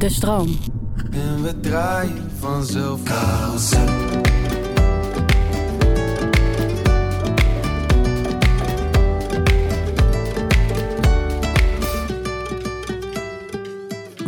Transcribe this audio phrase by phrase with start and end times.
[0.00, 0.58] De stroom.
[1.12, 3.88] En we draaien vanzelf carousel.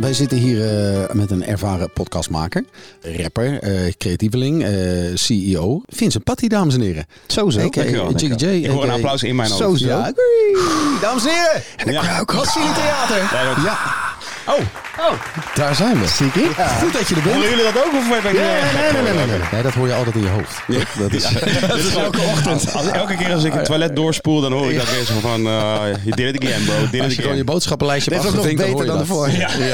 [0.00, 2.64] Wij zitten hier eh, met een ervaren podcastmaker,
[3.02, 4.70] rapper, eh, creatieveling, eh,
[5.14, 5.80] CEO.
[5.86, 7.06] Vincent Patty, dames en heren.
[7.26, 7.60] Zo zo.
[7.60, 7.74] Ik
[8.66, 9.80] hoor een applaus in mijn Zo hoofd.
[9.80, 9.86] zo.
[9.86, 10.12] Ja.
[11.00, 11.62] Dames en heren.
[11.76, 12.24] En de Ja.
[12.24, 13.16] crowd Wat zie je theater?
[13.16, 13.78] Ja, Ja,
[14.99, 15.13] Oh,
[15.54, 16.06] daar zijn we.
[16.06, 16.33] Zie ik?
[16.82, 17.34] Goed dat je er bent.
[17.34, 17.92] horen jullie dat ook?
[17.92, 19.48] Of ben ik Nee, nee, nee, nee, nee, nee.
[19.52, 20.62] Nee, dat hoor je altijd in je hoofd.
[20.98, 21.23] Dat is,
[21.69, 22.73] Dat is elke ochtend.
[22.74, 25.41] Als, elke keer als ik het toilet doorspoel, dan hoor ik dat weer zo van...
[25.41, 26.74] uh, you did it again, bro.
[26.91, 29.30] Did als je gewoon je boodschappenlijstje Dit hebt is nog afgevinkt, dan beter hoor je
[29.30, 29.66] dan ervoor.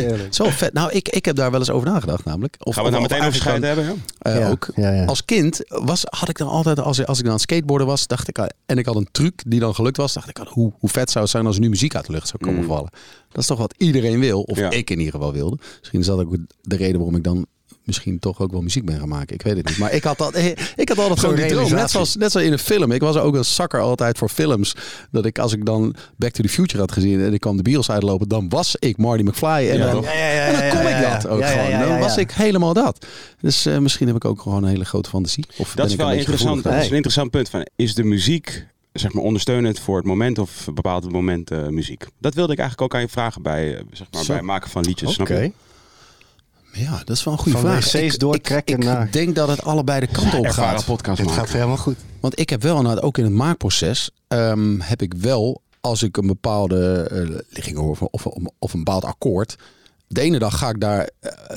[0.00, 0.28] Ja.
[0.30, 0.72] Zo vet.
[0.72, 2.56] Nou, ik, ik heb daar wel eens over nagedacht namelijk.
[2.58, 3.84] Of, Gaan we het nou of- meteen over scheiden hebben?
[4.18, 4.30] Ja?
[4.32, 4.68] eh, Ja, ook.
[4.74, 5.04] ja, ja.
[5.04, 8.06] Als kind was, had ik dan altijd, als, als ik dan aan het skateboarden was,
[8.06, 10.90] dacht ik, en ik had een truc die dan gelukt was, dacht ik, hoe, hoe
[10.90, 12.66] vet zou het zijn als er nu muziek uit de lucht zou komen Mm.
[12.68, 12.90] vallen.
[13.32, 14.78] Dat is toch wat iedereen wil, of Ja.
[14.78, 15.58] ik in ieder geval wilde.
[15.78, 17.46] Misschien is dat ook de reden waarom ik dan
[17.86, 19.34] misschien toch ook wel muziek ben gaan maken.
[19.34, 19.78] Ik weet het niet.
[19.78, 20.36] Maar ik had, dat,
[20.76, 21.72] ik had altijd Zo'n gewoon die droom.
[21.72, 22.92] Net zoals, net zoals in een film.
[22.92, 24.74] Ik was ook een zakker altijd voor films.
[25.10, 27.62] Dat ik als ik dan Back to the Future had gezien en ik kwam de
[27.62, 29.46] bios uitlopen, dan was ik Marty McFly.
[29.48, 30.04] En Ja, dan, toch?
[30.04, 31.88] Ja, ja, ja, en dan ja, kon ja, ik dat ook gewoon.
[31.88, 33.06] Dan was ik helemaal dat.
[33.40, 35.44] Dus eh, misschien heb ik ook gewoon een hele grote fantasie.
[35.56, 36.62] Of ben Dat is ik wel interessant.
[36.62, 37.48] Dat is een interessant punt.
[37.48, 38.66] Van, is de muziek
[38.98, 42.04] zeg maar, ondersteunend voor het moment of een bepaald moment eh, muziek?
[42.18, 44.26] Dat wilde ik eigenlijk ook aan je vragen bij, eh, zeg maar, Zo.
[44.26, 45.14] bij het maken van liedjes.
[45.14, 45.38] Snap Oké.
[45.40, 45.52] je?
[46.72, 47.94] Ja, dat is wel een goede Van vraag.
[47.94, 50.84] Ik- doortrekken ik, ik naar- denk dat het allebei de kant op gaat.
[50.84, 51.42] podcast Het maken.
[51.42, 51.96] gaat helemaal goed.
[52.20, 56.16] Want ik heb wel, nou, ook in het maakproces, ehm, heb ik wel, als ik
[56.16, 58.26] een bepaalde eh, ligging hoor of, of,
[58.58, 59.56] of een bepaald akkoord,
[60.08, 61.10] de ene dag ga ik daar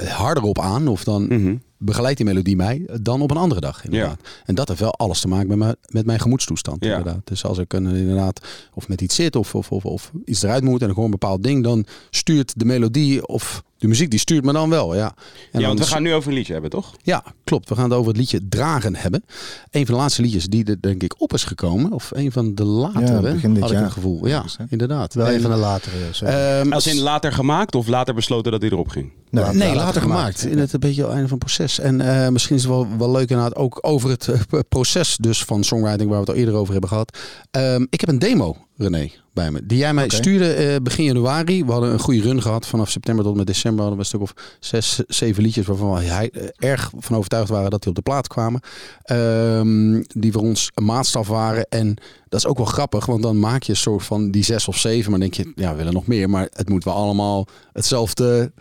[0.07, 1.55] harder op aan, of dan Mhm.
[1.80, 4.19] Begeleidt die melodie mij, dan op een andere dag inderdaad.
[4.45, 6.97] En dat heeft wel alles te maken met mijn, met mijn gemoedstoestand Ja.
[6.97, 7.21] inderdaad.
[7.27, 10.63] Dus als ik een, inderdaad of met iets zit of, of, of, of iets eruit
[10.63, 14.44] moet en hoor een bepaald ding, dan stuurt de melodie of de muziek, die stuurt
[14.45, 15.13] me dan wel, ja.
[15.52, 16.94] En Ja, want we gaan nu over een liedje hebben, toch?
[17.02, 17.69] ja, klopt.
[17.69, 19.23] We gaan het over het liedje Dragen hebben.
[19.71, 21.92] Een van de laatste liedjes die er denk ik op is gekomen.
[21.93, 23.86] Of een van de latere, Ja, begin dit had ik jaar.
[23.86, 24.27] het gevoel.
[24.27, 25.14] Ja, Dus, inderdaad.
[25.14, 25.95] Wel En, een van de latere.
[26.11, 26.26] zo.
[26.26, 29.11] ehm, Als in later gemaakt of later besloten dat hij erop ging?
[29.30, 30.45] Nee, later, gemaakt.
[30.45, 31.80] In het een beetje het einde van het proces.
[31.80, 35.43] En eh, misschien is het wel, wel leuk inderdaad ook over het eh, proces dus
[35.43, 37.17] van songwriting waar we het al eerder over hebben gehad.
[37.52, 39.65] Ehm, ik heb een demo, René, bij me.
[39.65, 41.65] Die jij mij stuurde eh, begin januari.
[41.65, 42.67] We hadden een goede run gehad.
[42.67, 46.01] Vanaf september tot met december hadden we een stuk of zes, zeven liedjes waarvan we
[46.03, 48.61] hij- eh, erg van overtuigd waren dat die op de plaat kwamen.
[49.03, 51.65] Ehm, die voor ons een maatstaf waren.
[51.69, 51.95] En
[52.29, 54.77] dat is ook wel grappig, want dan maak je een soort van die zes of
[54.77, 55.11] zeven.
[55.11, 56.29] Maar denk je, ja, we willen nog meer.
[56.29, 58.51] Maar het moet wel allemaal hetzelfde.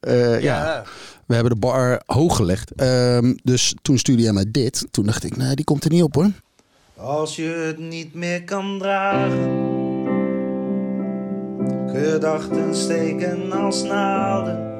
[0.00, 0.84] eh, ja.
[1.26, 2.72] We hebben de bar hoog gelegd.
[2.74, 4.86] Ehm, dus toen stuurde jij mij dit.
[4.90, 6.30] Toen dacht ik, nee, die komt er niet op hoor.
[7.02, 9.50] Als je het niet meer kan dragen.
[11.86, 14.70] Gedachten steken als naalden.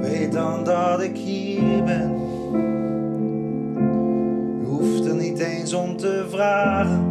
[0.00, 2.16] Weet dan dat ik hier ben.
[4.60, 7.06] Je hoeft er niet eens om te vragen.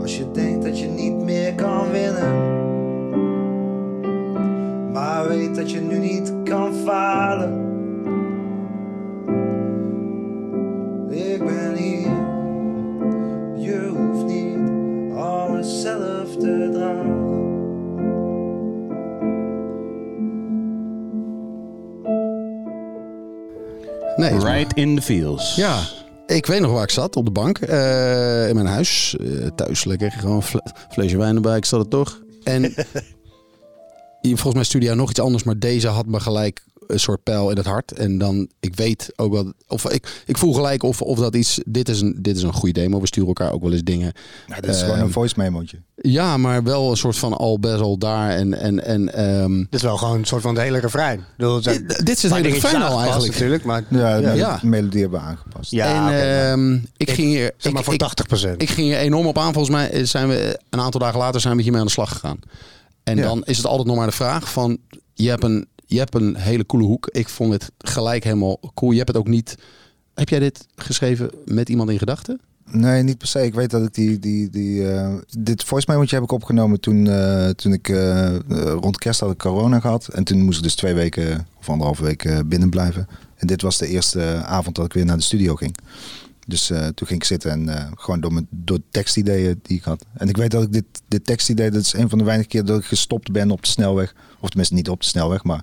[0.00, 2.52] Als je denkt dat je niet meer kan winnen.
[4.92, 7.75] Maar weet dat je nu niet kan falen.
[24.46, 25.54] Right in the feels.
[25.54, 25.80] Ja,
[26.26, 27.58] ik weet nog waar ik zat, op de bank.
[27.58, 29.16] eh, in mijn huis.
[29.20, 30.10] eh, thuis lekker.
[30.12, 31.56] Gewoon fle- flesje wijn erbij.
[31.56, 32.20] Ik zat er toch.
[32.44, 32.74] En
[34.22, 35.42] volgens mij stuurde jij nog iets anders.
[35.44, 37.92] Maar deze had me gelijk een soort pijl in het hart.
[37.92, 39.52] En dan, ik weet ook wel...
[39.68, 41.60] Of ik, ik voel gelijk of, of dat iets...
[41.66, 43.00] Dit is, een, dit is een goede demo.
[43.00, 44.12] We sturen elkaar ook wel eens dingen.
[44.46, 45.78] Nou, dit is gewoon Ehm, een voice memootje.
[45.96, 48.30] Ja, maar wel een soort van al best al daar.
[48.30, 51.18] En, en, en ehm, Dit is wel gewoon een soort van de hele refrein.
[51.18, 53.32] Ik bedoel, het zijn dit, dit is het hele fijn al eigenlijk.
[53.32, 54.58] natuurlijk, maar Ja, de Ja.
[54.62, 55.70] melodie hebben we aangepast.
[55.70, 57.52] Ja, en ehm, ik ging hier...
[57.56, 58.56] zeg maar voor ik- 80%.
[58.56, 59.52] Ik ging er enorm op aan.
[59.52, 62.38] Volgens mij zijn we een aantal dagen later zijn we hiermee aan de slag gegaan.
[63.04, 63.22] En Ja.
[63.22, 64.78] dan is het altijd nog maar de vraag van...
[65.14, 67.08] Je hebt, een, je hebt een hele coole hoek.
[67.10, 68.90] Ik vond het gelijk helemaal cool.
[68.90, 69.56] Je hebt het ook niet...
[70.14, 72.40] Heb jij dit geschreven met iemand in gedachten?
[72.70, 73.44] Nee, niet per se.
[73.44, 77.48] Ik weet dat ik die, die, die eh, dit voice heb ik opgenomen toen, eh,
[77.48, 78.36] toen ik eh,
[78.80, 80.08] rond kerst had ik corona gehad.
[80.08, 83.08] En toen moest ik dus twee weken of anderhalve week binnen blijven.
[83.36, 85.76] En dit was de eerste avond dat ik weer naar de studio ging.
[86.48, 89.84] Dus eh, toen ging ik zitten en eh, gewoon door, mijn, door tekstideeën die ik
[89.84, 90.04] had.
[90.14, 92.64] En ik weet dat ik dit, dit tekstidee, dat is een van de weinige keer
[92.64, 94.14] dat ik gestopt ben op de snelweg.
[94.40, 95.62] Of tenminste niet op de snelweg, maar...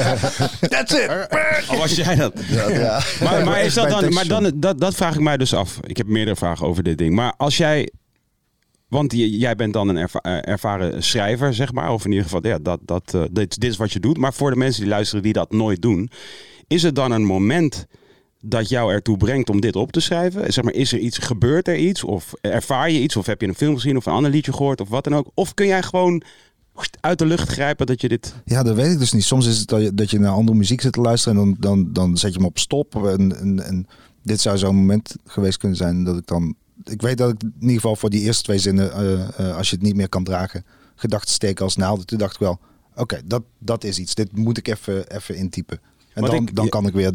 [0.72, 1.28] That's it!
[1.68, 2.32] Al was jij dat?
[2.48, 3.02] ja.
[3.22, 5.80] Maar, maar, is dat dan, maar dan, dat, dat vraag ik mij dus af.
[5.82, 7.14] Ik heb meerdere vragen over dit ding.
[7.14, 7.90] Maar als jij
[8.88, 11.92] Want jij bent dan een erva- eh, ervaren schrijver, zeg maar.
[11.92, 14.18] Of in ieder geval, ja, dat, dat, dit, dit is wat je doet.
[14.18, 16.10] Maar voor de mensen die luisteren die dat nooit doen.
[16.66, 17.86] Is het dan een moment
[18.44, 20.52] dat jou ertoe brengt om dit op te schrijven?
[20.52, 22.04] Zeg maar, is er iets, gebeurt er iets?
[22.04, 23.16] Of ervaar je iets?
[23.16, 25.30] Of heb je een film gezien of een ander liedje gehoord of wat dan ook?
[25.34, 26.22] Of kun jij gewoon
[27.00, 28.34] uit de lucht grijpen dat je dit...
[28.44, 29.24] Ja, dat weet ik dus niet.
[29.24, 31.56] Soms is het dat je, dat je naar andere muziek zit te luisteren en dan,
[31.60, 33.06] dan, dan zet je hem op stop.
[33.06, 33.86] En, en, en
[34.22, 36.54] dit zou zo'n moment geweest kunnen zijn dat ik dan...
[36.84, 39.70] Ik weet dat ik in ieder geval voor die eerste twee zinnen, eh, eh, als
[39.70, 42.06] je het niet meer kan dragen, gedachten steken als naalden.
[42.06, 42.58] Toen dacht ik wel,
[42.94, 44.14] oké, dat, dat is iets.
[44.14, 45.80] Dit moet ik even, even intypen.
[46.14, 47.12] En dan, ik- dan kan ik weer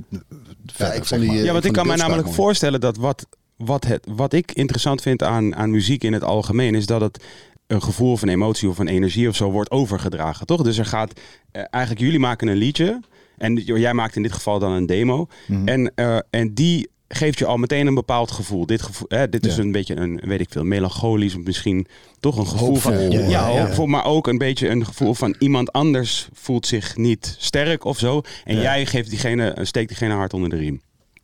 [0.66, 0.88] verder.
[0.88, 1.38] ik vond zeg die, maar.
[1.38, 2.36] eh, Ja, want ik kan me namelijk mooi.
[2.36, 3.28] voorstellen dat wat,
[3.58, 7.24] wat, het, wat ik interessant vind aan, aan muziek in het algemeen is dat het
[7.68, 10.62] een gevoel of een emotie of een energie of zo wordt overgedragen, toch?
[10.62, 11.20] Dus er gaat
[11.52, 13.00] eh, eigenlijk jullie maken een liedje
[13.38, 15.68] en jij maakt in dit geval dan een demo Mhm.
[15.68, 18.66] en, eh, en die geeft je al meteen een bepaald gevoel.
[18.66, 21.88] Dit, gevoel, hè, dit is een beetje een, weet ik veel, melancholisch of misschien
[22.20, 23.66] toch een gevoel van, Hoopvol, ja, ja, ja, ja.
[23.66, 27.98] hoopvol, maar ook een beetje een gevoel van iemand anders voelt zich niet sterk of
[28.00, 28.62] zo en Ja.
[28.62, 30.82] jij geeft diegene, steekt diegene hard onder de riem.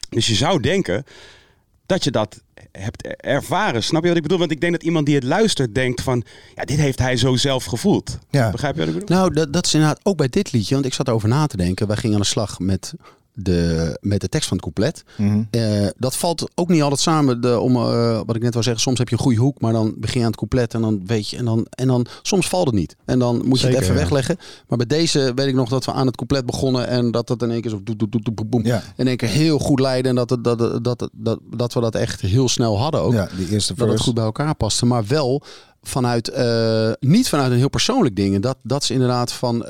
[0.10, 1.04] Dus je zou denken
[1.86, 2.42] dat je dat
[2.72, 3.84] hebt ervaren.
[3.84, 4.38] Snap je wat ik bedoel?
[4.38, 6.24] Want ik denk dat iemand die het luistert denkt van...
[6.56, 8.18] Ja, dit heeft hij zo zelf gevoeld.
[8.30, 8.52] Ja.
[8.52, 9.18] Begrijp je wat ik bedoel?
[9.18, 10.74] Nou, dat, dat is inderdaad ook bij dit liedje.
[10.74, 11.88] Want ik zat erover na te denken.
[11.88, 12.94] Wij gingen aan de slag met
[13.34, 15.04] de, met de tekst van het couplet.
[15.18, 15.44] Mhm.
[15.50, 17.42] Eh, dat valt ook niet altijd samen.
[17.42, 19.74] De, om, eh, wat ik net wou zeggen, soms heb je een goede hoek, maar
[19.74, 21.38] dan begin je aan het couplet en dan weet je.
[21.38, 22.96] En dan, en dan soms valt het niet.
[23.06, 24.00] En dan moet je Zeker, het even ja.
[24.02, 24.38] wegleggen.
[24.68, 27.42] Maar bij deze weet ik nog dat we aan het couplet begonnen en dat het
[27.42, 28.84] in één keer zo doet, doet, doet, doet, boem, Ja.
[28.98, 30.10] in één keer heel goed leidde.
[30.10, 33.14] En dat, dat, dat, dat, dat, dat we dat echt heel snel hadden ook.
[33.14, 34.86] ja, die eerste dat het goed bij elkaar paste.
[34.86, 35.42] Maar wel
[35.82, 38.36] vanuit, eh, niet vanuit een heel persoonlijk ding.
[38.36, 39.66] En dat, dat is inderdaad van,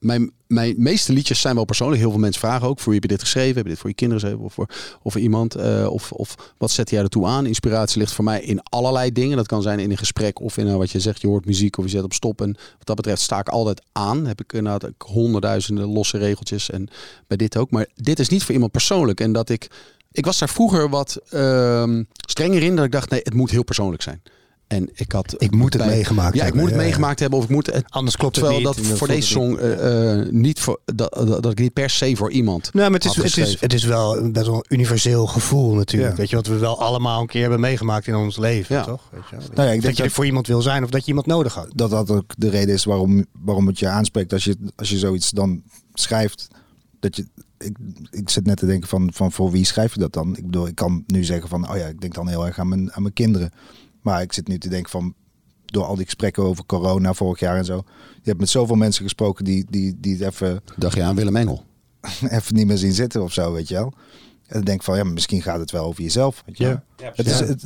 [0.00, 2.00] mijn, mijn meeste liedjes zijn wel persoonlijk.
[2.00, 3.54] Heel veel mensen vragen ook, voor wie heb je dit geschreven?
[3.54, 4.38] Heb je dit voor je kinderen?
[4.38, 4.66] Of voor,
[5.02, 5.54] of voor iemand?
[5.54, 7.46] Eh, of, of wat zet jij ertoe aan?
[7.46, 9.36] Inspiratie ligt voor mij in allerlei dingen.
[9.36, 11.20] Dat kan zijn in een gesprek of in eh, wat je zegt.
[11.20, 12.40] Je hoort muziek of je zet op stop.
[12.40, 14.26] En wat dat betreft sta ik altijd aan.
[14.26, 16.70] Heb ik inderdaad honderdduizenden losse regeltjes.
[16.70, 16.88] En
[17.26, 17.70] bij dit ook.
[17.70, 19.20] Maar dit is niet voor iemand persoonlijk.
[19.20, 19.70] En dat ik...
[20.12, 22.76] Ik was daar vroeger wat ehm, strenger in.
[22.76, 24.22] Dat ik dacht, nee, het moet heel persoonlijk zijn.
[24.70, 25.34] En ik had...
[25.38, 26.84] Ik moet het bij- meegemaakt Ja, ik hebben, moet het ja.
[26.86, 27.38] meegemaakt hebben.
[27.38, 28.86] Of ik moet het Anders klopt het Terwijl niet.
[28.86, 32.16] dat voor deze song eh, eh, niet voor dat, dat, dat ik niet per se
[32.16, 32.74] voor iemand.
[32.74, 35.74] Nee, maar het is, het, is, het is wel een best wel een universeel gevoel
[35.74, 36.10] natuurlijk.
[36.12, 36.16] Ja.
[36.18, 38.84] Weet je, wat we wel allemaal een keer hebben meegemaakt in ons leven, Ja.
[38.84, 39.02] toch?
[39.10, 39.36] Weet je?
[39.36, 41.08] Nou ja, ik dat denk je er dat- voor iemand wil zijn of dat je
[41.08, 41.68] iemand nodig had.
[41.74, 44.98] dat dat ook de reden is waarom, waarom het je aanspreekt als je, als je
[44.98, 45.62] zoiets dan
[45.94, 46.48] schrijft.
[47.00, 47.26] Dat je,
[47.58, 47.76] ik,
[48.10, 50.36] ik zit net te denken van, van voor wie schrijf je dat dan?
[50.36, 52.68] Ik bedoel, ik kan nu zeggen van, oh ja, ik denk dan heel erg aan
[52.68, 53.50] mijn, aan mijn kinderen.
[54.00, 55.14] Maar ik zit nu te denken van,
[55.64, 57.76] door al die gesprekken over corona vorig jaar en zo.
[58.14, 61.36] Je hebt met zoveel mensen gesproken die, die, die het even, Dacht je aan Willem
[61.36, 61.64] Engel?
[62.30, 63.92] even niet meer zien zitten of zo, weet je wel.
[64.46, 66.42] En dan denk ik van, ja, maar misschien gaat het wel over jezelf.
[66.46, 66.64] Weet je.
[66.64, 66.82] Ja.
[67.14, 67.44] Het is, Ja.
[67.46, 67.64] het,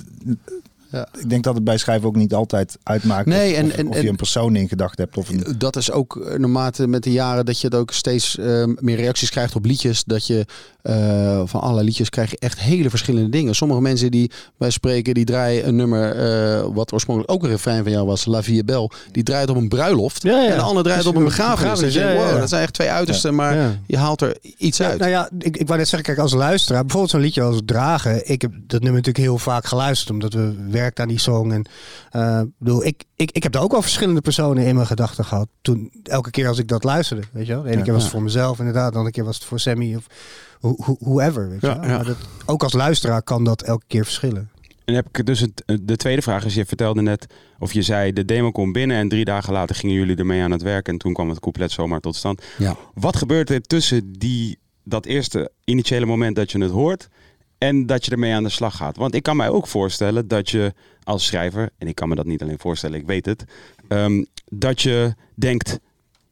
[0.94, 1.08] Ja.
[1.18, 3.88] Ik denk dat het bij schrijven ook niet altijd uitmaakt Nee, of, en- of, en-
[3.88, 5.16] of je een persoon in gedachten hebt.
[5.16, 8.38] Of een, Dat is ook eh, naarmate met de jaren dat je het ook steeds
[8.38, 10.04] eh, meer reacties krijgt op liedjes.
[10.04, 10.44] Dat je
[10.82, 13.54] eh, van alle liedjes krijg je echt hele verschillende dingen.
[13.54, 17.82] Sommige mensen die wij spreken, die draaien een nummer eh, wat oorspronkelijk ook een refrein
[17.82, 18.90] van jou was, La Vie Belle.
[19.12, 20.22] Die draait op een bruiloft.
[20.22, 20.48] Ja, ja.
[20.50, 21.60] En de andere draait op een begrafenis.
[21.60, 22.30] begrafenis, Dus je denkt, ja, ja.
[22.30, 23.78] wow, dat zijn echt twee uitersten, maar Ja.
[23.86, 24.98] je haalt er iets Ja, uit.
[24.98, 28.30] nou ja, ik, ik wou net zeggen, kijk, als luisteraar, bijvoorbeeld zo'n liedje als Dragen.
[28.30, 30.54] Ik heb dat nummer natuurlijk heel vaak geluisterd, omdat we
[30.84, 31.50] werkten aan die song.
[31.52, 31.64] En
[32.10, 35.24] eh, ik bedoel, ik, ik, ik heb daar ook wel verschillende personen in mijn gedachten
[35.24, 35.48] gehad.
[35.62, 37.62] Toen, elke keer als ik dat luisterde, weet je wel.
[37.62, 37.84] De ene Ja.
[37.84, 40.06] keer was het voor mezelf inderdaad, de andere keer was het voor Sammy of
[40.60, 41.78] who- who- whoever, weet je wel.
[41.78, 44.48] Maar dat, ook als luisteraar kan dat elke keer verschillen.
[44.84, 47.26] En heb ik dus het, de tweede vraag is, je vertelde net,
[47.58, 50.50] of je zei de demo komt binnen en drie dagen later gingen jullie ermee aan
[50.50, 52.42] het werk en toen kwam het couplet zomaar tot stand.
[52.58, 52.76] Ja.
[52.94, 57.08] Wat gebeurt er tussen die, dat eerste initiële moment dat je het hoort
[57.58, 58.96] en dat je ermee aan de slag gaat?
[58.96, 60.72] Want ik kan mij ook voorstellen dat je
[61.04, 63.44] als schrijver, en ik kan me dat niet alleen voorstellen, ik weet het,
[63.88, 65.78] ehm, dat je denkt,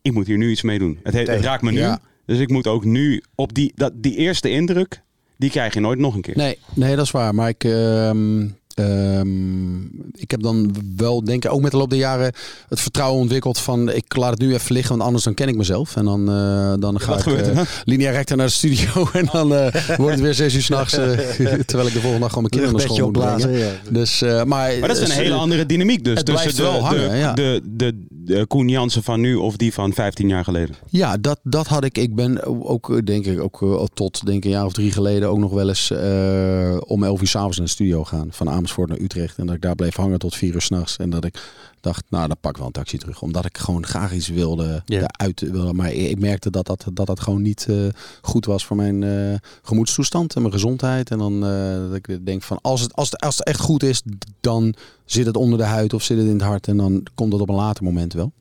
[0.03, 0.99] ik moet hier nu iets mee doen.
[1.03, 2.01] Het, he- het raakt me nu, Ja.
[2.27, 5.03] dus ik moet ook nu op die, dat, die eerste indruk,
[5.37, 6.37] die krijg je nooit nog een keer.
[6.37, 7.35] Nee, nee, dat is waar.
[7.35, 8.49] Maar ik, ehm,
[8.83, 9.77] ehm,
[10.15, 12.33] ik heb dan wel, denk ik, ook met de loop der jaren
[12.69, 15.57] het vertrouwen ontwikkeld van ik laat het nu even liggen, want anders dan ken ik
[15.57, 15.97] mezelf.
[15.97, 17.67] En dan, eh, dan ga Wat ik eh, dan?
[17.85, 20.93] linea recta naar de studio en dan eh, wordt het weer zes uur s'nachts,
[21.67, 23.79] terwijl ik de volgende dag gewoon mijn kinderen naar school moet brengen.
[23.91, 24.45] Dus, maar,
[24.79, 26.17] Maar dat is een hele andere dynamiek dus.
[26.17, 27.33] het tussen blijft wel de, hangen, de, ja.
[27.33, 30.77] de, de, de Koen Jansen van nu of die van 15 jaar geleden.
[30.89, 31.99] Ja, dat, dat had ik.
[31.99, 35.29] Ik ben ook, eh, denk ik, ook eh, tot denk een jaar of drie geleden
[35.29, 38.29] ook nog wel eens eh, om elf uur s'avonds naar de studio gaan.
[38.31, 39.39] Van Amersfoort naar Utrecht.
[39.39, 40.97] En dat ik daar bleef hangen tot vier uur s'nachts.
[40.97, 41.43] En dat ik
[41.83, 43.23] dacht, nou, dan pak ik wel een taxi terug.
[43.23, 45.01] Omdat ik gewoon graag iets wilde, Ja.
[45.17, 45.73] eruit wilde.
[45.73, 47.77] Maar ik merkte dat dat, dat, dat gewoon niet eh,
[48.23, 51.11] goed was voor mijn eh, gemoedstoestand en mijn gezondheid.
[51.11, 53.83] En dan eh, dat ik denk van, als het, als, het, als het echt goed
[53.83, 54.03] is,
[54.41, 54.75] dan
[55.05, 56.69] zit het onder de huid of zit het in het hart.
[56.69, 58.33] En dan komt het op een later moment wel.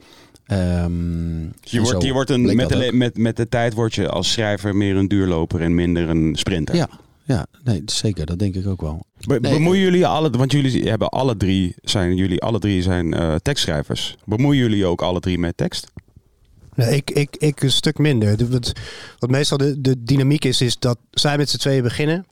[0.45, 4.31] Ehm, Je wordt, je wordt een, met, de, met, met de tijd word je als
[4.31, 6.75] schrijver meer een duurloper en minder een sprinter.
[6.75, 6.89] Ja,
[7.23, 8.25] ja, nee, zeker.
[8.25, 9.05] Dat denk ik ook wel.
[9.27, 13.13] Be- Nee, bemoeien jullie alle, want jullie hebben alle drie zijn jullie alle drie zijn
[13.13, 14.15] eh, tekstschrijvers.
[14.25, 15.91] Bemoeien jullie ook alle drie met tekst?
[16.75, 18.37] Nee, ik, ik, ik een stuk minder.
[18.37, 18.71] De- Wat,
[19.19, 22.25] wat meestal de, de dynamiek is, is dat zij met z'n tweeën beginnen.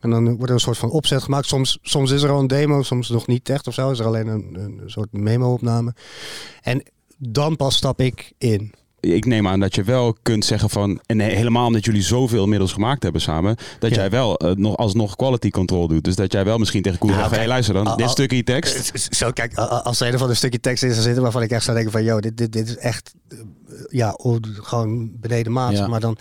[0.00, 1.46] En dan wordt er een soort van opzet gemaakt.
[1.46, 3.90] Soms, soms is er al een demo, soms nog niet echt of zo.
[3.90, 5.94] Is er alleen een, een soort memo-opname.
[6.62, 6.82] En
[7.18, 8.72] dan pas stap ik in.
[9.04, 12.72] Ik neem aan dat je wel kunt zeggen van, en helemaal omdat jullie zoveel inmiddels
[12.72, 13.96] gemaakt hebben samen, dat Ja.
[13.96, 16.04] jij wel eh, nog alsnog quality control doet.
[16.04, 18.10] Dus dat jij wel misschien tegen Koen Nou, zegt, hey, kijk, luister dan, al- dit
[18.10, 18.92] stukje tekst.
[19.16, 21.62] Zo, kijk, als er een of ander stukje tekst is er zitten waarvan ik echt
[21.64, 23.38] zou denken van, joh, dit, dit, dit is echt, eh,
[23.88, 24.14] ja,
[24.62, 25.72] gewoon beneden maat.
[25.72, 25.86] Ja.
[25.86, 26.16] Maar dan,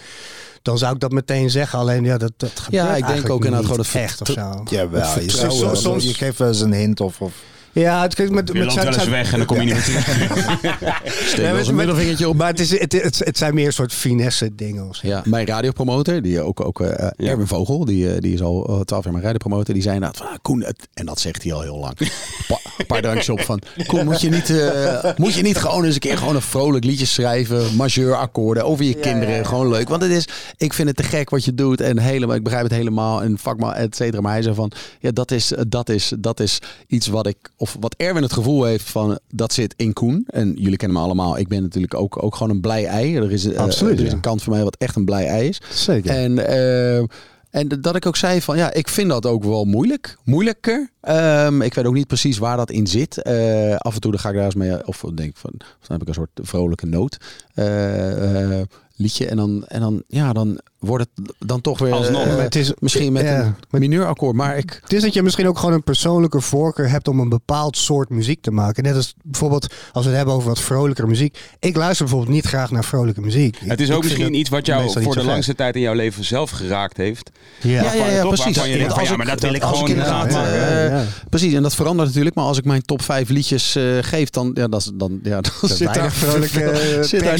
[0.62, 1.80] dan zou ik dat meteen zeggen.
[1.80, 5.50] Alleen, ja, dat, dat gebeurt ik denk ook inderdaad gewoon dat echt of zo.
[5.50, 7.22] Soms- wel- soms- je geeft wel eens een hint of...
[7.22, 7.34] of
[7.74, 9.84] Ja, het, met, met, Je loopt wel eens weg en dan kom je niet meer
[9.84, 10.58] terug.
[11.28, 12.36] Steek wel een middelvingertje op.
[12.36, 14.88] Maar het, is, het, het, het zijn meer een soort finesse dingen.
[15.02, 17.30] Ja, mijn radiopromotor, die ook, ook eh, Ja.
[17.32, 20.28] Erwin Vogel, die, eh, die is al twaalf jaar mijn radiopromotor, die zei inderdaad van,
[20.28, 21.94] ah, Koen, het, en dat zegt hij al heel lang.
[22.48, 25.84] Pa- Een paar drankjes op van, Koen, moet je, niet, eh, moet je niet gewoon
[25.86, 29.90] eens een keer gewoon een vrolijk liedje schrijven, majeurakkoorden over je kinderen, gewoon leuk.
[29.90, 30.28] Want het is,
[30.58, 33.38] ik vind het te gek wat je doet en helemaal, ik begrijp het helemaal en
[33.38, 34.22] vakman, et cetera.
[34.22, 37.78] Maar hij zei van, ja, dat is, dat is, dat is iets wat ik, of
[37.80, 40.24] wat Erwin het gevoel heeft van, dat zit in Koen.
[40.28, 43.16] En jullie kennen me allemaal, ik ben natuurlijk ook, ook gewoon een blij ei.
[43.16, 45.48] Er is, eh, Absoluut, er is een kant van mij wat echt een blij ei
[45.48, 45.62] is.
[45.74, 46.12] Zeker.
[46.12, 46.98] En, eh,
[47.50, 50.18] en dat ik ook zei van ja, ik vind dat ook wel moeilijk.
[50.24, 50.90] Moeilijker.
[51.02, 53.22] Ehm, ik weet ook niet precies waar dat in zit.
[53.22, 54.88] Eh, af en toe dan ga ik daar eens mee.
[54.88, 57.18] Of denk ik van, dan heb ik een soort vrolijke noot.
[57.54, 58.62] eh,
[58.96, 59.26] liedje.
[59.28, 61.94] En dan, en dan, ja, dan wordt het dan toch weer.
[61.94, 62.26] Alsnog.
[62.26, 64.36] eh, het is, misschien met ja, een mineurakkoord.
[64.36, 64.80] Maar ik.
[64.84, 68.10] het is dat je misschien ook gewoon een persoonlijke voorkeur hebt om een bepaald soort
[68.10, 68.84] muziek te maken.
[68.84, 71.38] Net als bijvoorbeeld als we het hebben over wat vrolijker muziek.
[71.60, 73.58] Ik luister bijvoorbeeld niet graag naar vrolijke muziek.
[73.66, 76.24] Het is Ik ook misschien iets wat jou voor de langste tijd in jouw leven
[76.26, 77.32] zelf geraakt heeft.
[77.62, 78.56] Ja, Ja, ja, ja, precies.
[78.64, 80.60] Je denkt als ja, ik- maar dat wil ik als gewoon ik inderdaad, inderdaad eh,
[80.60, 80.76] maken.
[80.92, 81.06] ja, ja.
[81.30, 82.36] Precies, en dat verandert natuurlijk.
[82.36, 85.42] Maar als ik mijn top 5 liedjes eh, geef, dan, ja, dat is, dan, ja,
[85.42, 87.40] dan Er zit weinig daar vrolijke eh, zit daar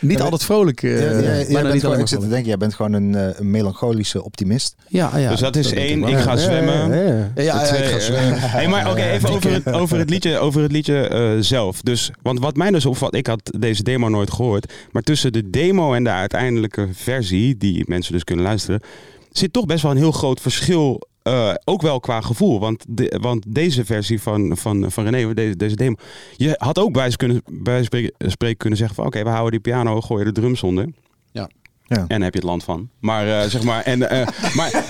[0.00, 0.82] niet, Ja, altijd vrolijk.
[0.82, 2.30] eh, Ja, ja, niet alleen ik maar zit te vrolijk.
[2.30, 4.76] denken, jij bent gewoon een, eh, een melancholische optimist.
[4.88, 6.88] Ja, ja, Dus dat is één, ik ga zwemmen.
[6.88, 7.30] Ja, ja, ja.
[7.34, 8.40] Ja, ja, De ik twee, ga eh, zwemmen.
[8.50, 11.80] hey, maar oké, even over het, over het liedje, over het liedje eh, zelf.
[11.82, 14.72] Dus, want wat mij dus opvalt, ik had deze demo nooit gehoord.
[14.92, 18.80] Maar tussen de demo en de uiteindelijke versie, die mensen dus kunnen luisteren,
[19.30, 21.00] zit toch best wel een heel groot verschil.
[21.22, 22.60] eh, ook wel qua gevoel.
[22.60, 25.94] Want, de, want deze versie van, van, van René, deze, deze demo.
[26.36, 27.82] Je had ook bij wijze kunnen, bij
[28.18, 30.88] spreken kunnen zeggen van oké, we houden die piano, gooien de drums onder.
[31.86, 31.96] Ja.
[31.96, 32.88] En dan heb je het land van.
[33.00, 33.82] Maar eh, zeg maar.
[33.82, 34.26] En, eh,
[34.56, 34.84] maar,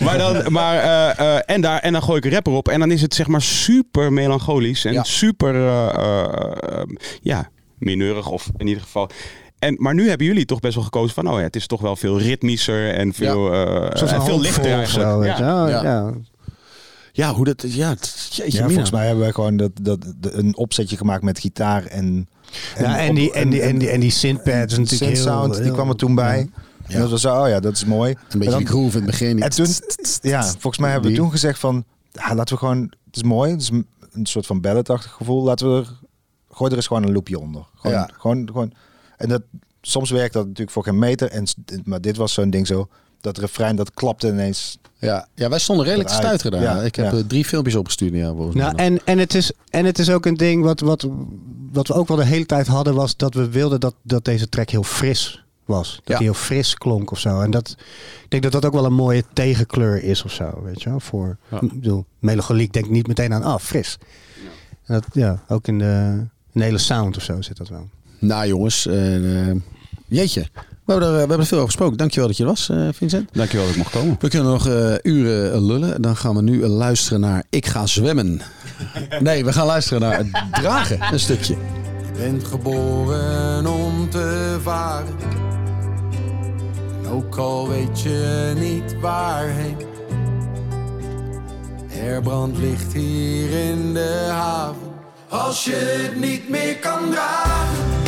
[0.00, 0.52] maar dan.
[0.52, 2.68] Maar, eh, eh, en, daar, en dan gooi ik een rapper op.
[2.68, 4.84] En dan is het zeg maar super melancholisch.
[4.84, 5.02] En Ja.
[5.02, 5.54] super.
[5.54, 6.82] eh, eh, eh,
[7.22, 8.28] ja, mineurig.
[8.30, 9.10] Of in ieder geval.
[9.58, 11.28] En, maar nu hebben jullie toch best wel gekozen van.
[11.30, 12.94] Oh ja, het is toch wel veel ritmischer.
[12.94, 15.38] En veel, eh, en veel lichter of eigenlijk.
[15.38, 15.68] ja.
[15.68, 15.82] Ja.
[15.82, 16.12] Ja.
[17.12, 17.64] Ja, hoe dat...
[17.66, 21.22] Ja, het- jeetje, Ja, volgens mij hebben wij gewoon dat, dat, de- een opzetje gemaakt
[21.22, 22.28] met gitaar en...
[22.78, 25.22] Ja, en die, en die, en die, en die synthpad is natuurlijk heel...
[25.22, 26.50] sound, die kwam er toen bij.
[26.88, 26.94] Ja.
[26.94, 28.10] En dat was zo, oh ja, dat is mooi.
[28.10, 29.42] Een beetje En dan- groove in het begin.
[29.42, 29.66] En toen,
[30.22, 33.50] ja, volgens mij hebben we toen gezegd van, ja, laten we gewoon, het is mooi,
[33.50, 33.70] het is
[34.12, 35.98] een soort van balletachtig gevoel, laten we er,
[36.50, 37.64] gooi er eens gewoon een loopje onder.
[37.74, 38.08] Gewoon, Ja.
[38.18, 38.72] gewoon, gewoon.
[39.16, 39.42] En dat,
[39.80, 41.46] soms werkt dat natuurlijk voor geen meter, en,
[41.84, 42.88] maar dit was zo'n ding zo,
[43.20, 44.78] dat refrein, dat klapte ineens.
[45.04, 46.76] Ja, ja, wij stonden redelijk te stuiteren daar.
[46.76, 47.18] Ja, ik heb ja.
[47.18, 48.14] eh, drie filmpjes opgestuurd.
[48.14, 48.72] Ja, Nou, nog.
[48.72, 51.08] en, en, het is, en het is ook een ding wat, wat,
[51.72, 54.48] wat we ook wel de hele tijd hadden, was dat we wilden dat, dat deze
[54.48, 55.94] track heel fris was.
[55.94, 56.14] Dat Ja.
[56.14, 57.40] hij heel fris klonk of zo.
[57.40, 57.76] En dat,
[58.24, 61.00] ik denk dat dat ook wel een mooie tegenkleur is of zo, weet je wel.
[61.00, 63.98] Voor, ik bedoel, melancholiek denk ik niet meteen aan, ah, fris.
[64.84, 66.12] En dat, ja, ook in de,
[66.52, 67.88] in de hele sound of zo zit dat wel.
[68.18, 69.56] Nou jongens, eh, eh,
[70.06, 70.46] jeetje.
[70.84, 71.96] We hebben, er, we hebben er veel over gesproken.
[71.96, 73.28] Dankjewel dat je er was, eh, Vincent.
[73.32, 74.16] Dankjewel dat ik mocht komen.
[74.20, 76.02] We kunnen nog eh, uren eh, lullen.
[76.02, 78.40] Dan gaan we nu eh, luisteren naar Ik ga zwemmen.
[79.20, 81.56] Nee, we gaan luisteren naar het dragen, een stukje.
[82.12, 85.14] Je bent geboren om te varen.
[87.02, 89.76] En ook al weet je niet waarheen.
[92.00, 94.92] Er brandt licht hier in de haven.
[95.28, 98.02] Als je het niet meer kan dragen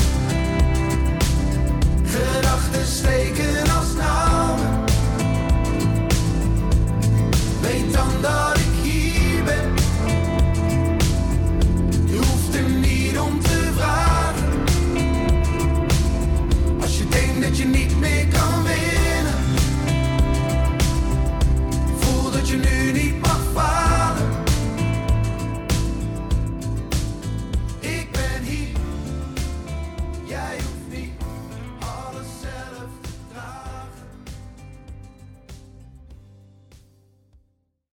[2.73, 4.46] gestreken als nou.